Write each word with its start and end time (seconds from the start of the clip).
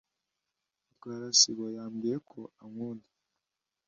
Mutwara 0.85 1.27
sibo 1.39 1.65
yambwiye 1.75 2.17
ko 2.29 2.39
ankunda. 2.63 3.07